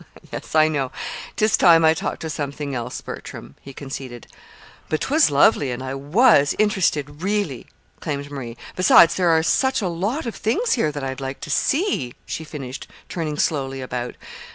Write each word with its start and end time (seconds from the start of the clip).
"Yes, 0.31 0.55
I 0.55 0.67
know. 0.67 0.91
'Tis 1.35 1.55
time 1.57 1.85
I 1.85 1.93
talked 1.93 2.23
of 2.23 2.31
something 2.31 2.73
else, 2.73 3.01
Bertram," 3.01 3.53
he 3.61 3.71
conceded. 3.71 4.25
"But 4.89 5.01
'twas 5.01 5.29
lovely, 5.29 5.69
and 5.69 5.83
I 5.83 5.93
was 5.93 6.55
interested, 6.57 7.21
really," 7.21 7.67
claimed 7.99 8.31
Marie. 8.31 8.57
"Besides, 8.75 9.13
there 9.13 9.29
are 9.29 9.43
such 9.43 9.79
a 9.79 9.87
lot 9.87 10.25
of 10.25 10.33
things 10.33 10.73
here 10.73 10.91
that 10.91 11.03
I'd 11.03 11.21
like 11.21 11.39
to 11.41 11.51
see," 11.51 12.15
she 12.25 12.43
finished, 12.43 12.87
turning 13.09 13.37
slowly 13.37 13.79
about. 13.79 14.15